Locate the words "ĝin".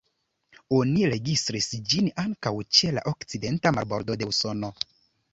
1.91-2.07